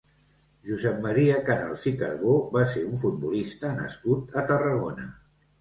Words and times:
Josep 0.69 0.95
Maria 1.03 1.35
Canals 1.49 1.83
i 1.93 1.93
Carbó 1.99 2.37
va 2.57 2.65
ser 2.73 2.81
un 2.87 2.97
futbolista 3.05 3.75
nascut 3.83 4.37
a 4.43 4.47
Tarragona. 4.55 5.11